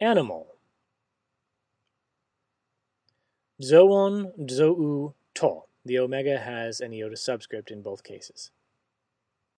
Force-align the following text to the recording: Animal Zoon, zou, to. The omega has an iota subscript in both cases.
Animal 0.00 0.54
Zoon, 3.62 4.32
zou, 4.48 5.14
to. 5.34 5.62
The 5.84 5.98
omega 5.98 6.38
has 6.38 6.80
an 6.80 6.92
iota 6.92 7.16
subscript 7.16 7.70
in 7.70 7.82
both 7.82 8.02
cases. 8.02 8.50